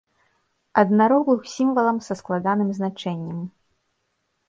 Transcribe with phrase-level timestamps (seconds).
[0.83, 3.49] Аднарог быў сімвалам са складаным значэннем.